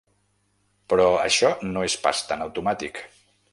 [0.93, 3.07] Però això no és pas tan automàtic.